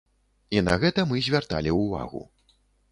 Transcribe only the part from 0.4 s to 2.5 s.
І на гэта мы звярталі ўвагу.